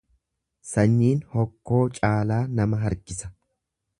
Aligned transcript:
Sanyiin 0.69 1.19
hokkoo 1.33 1.83
caalaa 1.99 2.41
nama 2.61 2.83
harkisa. 2.87 3.33